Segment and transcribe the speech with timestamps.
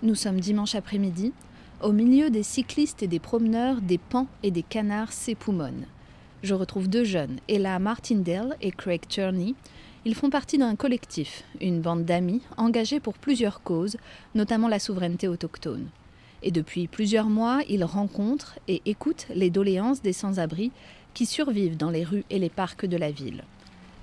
[0.00, 1.32] Nous sommes dimanche après-midi.
[1.82, 5.86] Au milieu des cyclistes et des promeneurs, des pans et des canards s'époumonnent.
[6.44, 9.56] Je retrouve deux jeunes, Ella Martindale et Craig Turney.
[10.04, 13.96] Ils font partie d'un collectif, une bande d'amis engagés pour plusieurs causes,
[14.36, 15.88] notamment la souveraineté autochtone.
[16.44, 20.70] Et depuis plusieurs mois, ils rencontrent et écoutent les doléances des sans-abri
[21.12, 23.42] qui survivent dans les rues et les parcs de la ville.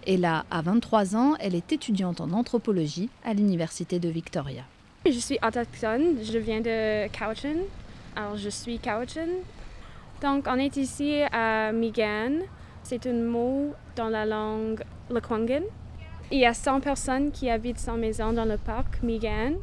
[0.06, 4.66] Ella a 23 ans, elle est étudiante en anthropologie à l'université de Victoria.
[5.08, 7.60] Je suis autochtone, je viens de Cowichan.
[8.16, 9.28] Alors, je suis Cowichan.
[10.20, 12.40] Donc, on est ici à Migan.
[12.82, 14.82] C'est un mot dans la langue
[15.12, 15.62] Lekwungen.
[16.32, 19.54] Il y a 100 personnes qui habitent sans maison dans le parc Migan.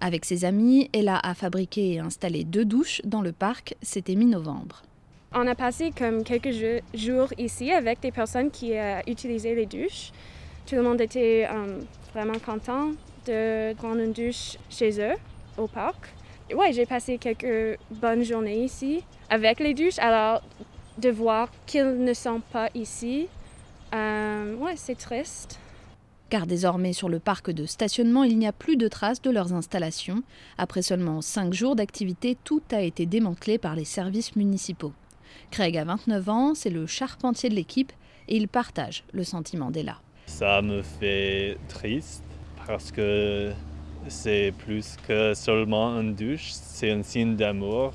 [0.00, 4.82] Avec ses amis, Ella a fabriqué et installé deux douches dans le parc, c'était mi-novembre.
[5.34, 6.54] On a passé comme quelques
[6.94, 10.12] jours ici avec des personnes qui euh, utilisaient les douches.
[10.64, 11.80] Tout le monde était euh,
[12.14, 12.92] vraiment content
[13.26, 15.16] de prendre une douche chez eux,
[15.56, 16.12] au parc.
[16.54, 19.98] Ouais, j'ai passé quelques bonnes journées ici avec les douches.
[19.98, 20.42] Alors,
[20.98, 23.28] de voir qu'ils ne sont pas ici,
[23.94, 25.58] euh, ouais, c'est triste.
[26.28, 29.52] Car désormais, sur le parc de stationnement, il n'y a plus de traces de leurs
[29.52, 30.22] installations.
[30.56, 34.92] Après seulement cinq jours d'activité, tout a été démantelé par les services municipaux.
[35.50, 37.92] Craig a 29 ans, c'est le charpentier de l'équipe
[38.28, 40.00] et il partage le sentiment d'Ella.
[40.26, 42.24] Ça me fait triste
[42.66, 43.52] parce que
[44.08, 47.92] c'est plus que seulement une douche, c'est un signe d'amour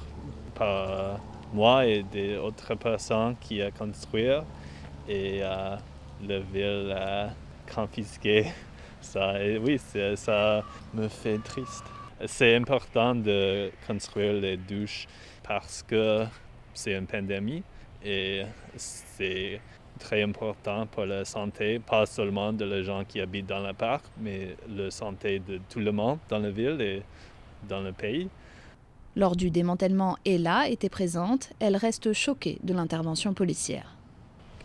[0.56, 1.20] par
[1.54, 4.28] moi et des autres personnes qui a construit
[5.08, 5.76] et euh,
[6.28, 7.30] la ville a
[7.74, 8.48] confisqué
[9.02, 9.36] ça.
[9.62, 9.80] Oui,
[10.16, 11.84] ça me fait triste.
[12.26, 15.08] C'est important de construire les douches
[15.44, 16.26] parce que
[16.74, 17.64] c'est une pandémie
[18.04, 18.44] et
[18.76, 19.62] c'est
[19.98, 24.06] très important pour la santé, pas seulement de les gens qui habitent dans le parc,
[24.20, 27.02] mais la santé de tout le monde dans la ville et
[27.68, 28.30] dans le pays.
[29.16, 31.50] Lors du démantèlement, Ella était présente.
[31.60, 33.96] Elle reste choquée de l'intervention policière.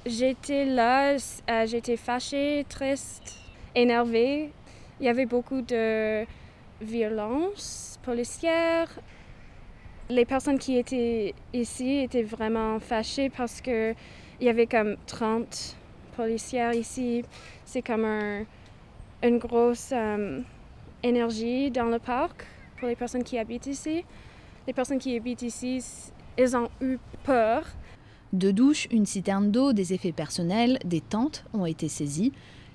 [0.04, 3.38] J'étais là, euh, j'étais fâchée, triste,
[3.74, 4.50] énervée.
[5.00, 6.24] Il y avait beaucoup de
[6.82, 8.88] violence policière.
[10.10, 13.94] Les personnes qui étaient ici étaient vraiment fâchées parce que
[14.42, 15.76] il y avait comme 30
[16.16, 17.22] policières ici.
[17.64, 18.04] C'est comme
[19.22, 20.40] une grosse euh,
[21.04, 22.44] énergie dans le parc
[22.76, 24.04] pour les personnes qui habitent ici.
[24.66, 25.80] Les personnes qui habitent ici,
[26.36, 27.64] elles ont eu peur.
[28.32, 32.32] Deux douches, une citerne d'eau, des effets personnels, des tentes ont été saisies.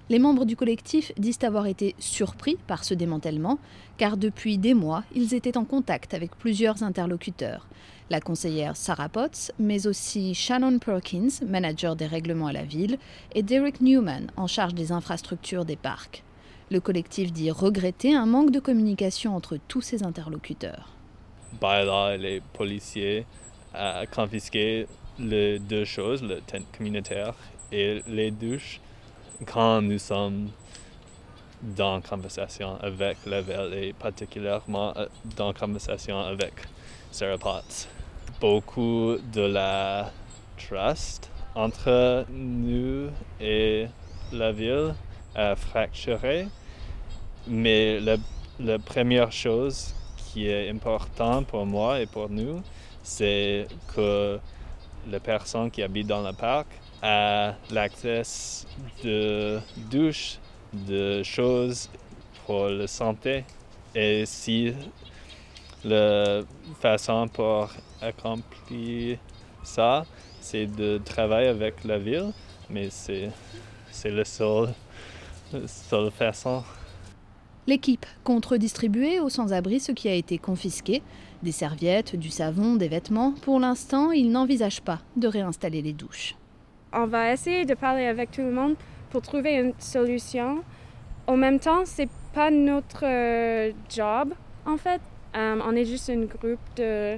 [0.09, 3.59] Les membres du collectif disent avoir été surpris par ce démantèlement,
[3.97, 7.67] car depuis des mois, ils étaient en contact avec plusieurs interlocuteurs.
[8.09, 12.99] La conseillère Sarah Potts, mais aussi Shannon Perkins, manager des règlements à la ville,
[13.35, 16.23] et Derek Newman, en charge des infrastructures des parcs.
[16.71, 20.93] Le collectif dit regretter un manque de communication entre tous ces interlocuteurs.
[21.61, 23.25] Law, les policiers
[23.75, 24.87] ont confisqué
[25.19, 27.33] les deux choses, le tent communautaire
[27.73, 28.79] et les douches
[29.45, 30.49] quand nous sommes
[31.61, 36.53] dans conversation avec ville et particulièrement euh, dans conversation avec
[37.11, 37.87] Sarah Potts.
[38.39, 40.11] Beaucoup de la
[40.57, 43.09] trust entre nous
[43.39, 43.87] et
[44.31, 44.93] la ville
[45.35, 46.47] a fracturé,
[47.47, 52.61] mais la première chose qui est importante pour moi et pour nous,
[53.01, 54.39] c'est que
[55.07, 56.67] les personnes qui habitent dans le parc
[57.01, 58.23] à l'accès
[59.03, 59.59] de
[59.89, 60.39] douches,
[60.73, 61.89] de choses
[62.45, 63.43] pour la santé.
[63.95, 64.73] Et si
[65.83, 66.41] la
[66.79, 67.69] façon pour
[68.01, 69.17] accomplir
[69.63, 70.05] ça,
[70.39, 72.31] c'est de travailler avec la ville,
[72.69, 73.29] mais c'est,
[73.91, 74.73] c'est la seule,
[75.65, 76.63] seule façon.
[77.67, 81.01] L'équipe compte redistribuer aux sans-abri ce qui a été confisqué,
[81.43, 83.33] des serviettes, du savon, des vêtements.
[83.41, 86.35] Pour l'instant, ils n'envisagent pas de réinstaller les douches
[86.97, 88.75] on va essayer de parler avec tout le monde
[89.11, 90.63] pour trouver une solution.
[91.27, 94.33] En même temps, c'est pas notre euh, job
[94.65, 95.01] en fait.
[95.35, 97.17] Euh, on est juste un groupe de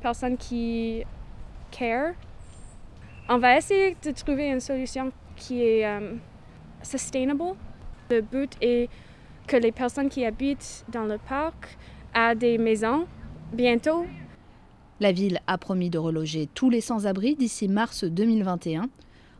[0.00, 1.04] personnes qui
[1.70, 2.14] care.
[3.28, 6.14] On va essayer de trouver une solution qui est euh,
[6.82, 7.54] sustainable.
[8.10, 8.88] Le but est
[9.46, 11.76] que les personnes qui habitent dans le parc
[12.14, 13.06] aient des maisons
[13.52, 14.06] bientôt.
[15.00, 18.88] La ville a promis de reloger tous les sans-abri d'ici mars 2021.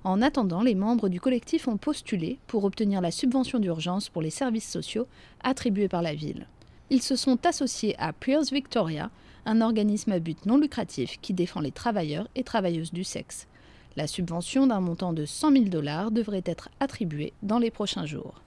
[0.08, 4.30] En attendant, les membres du collectif ont postulé pour obtenir la subvention d'urgence pour les
[4.30, 5.06] services sociaux
[5.44, 6.46] attribués par la ville.
[6.88, 9.10] Ils se sont associés à Peers Victoria,
[9.44, 13.48] un organisme à but non lucratif qui défend les travailleurs et travailleuses du sexe.
[13.96, 18.40] La subvention d'un montant de 100 000 dollars devrait être attribuée dans les prochains jours.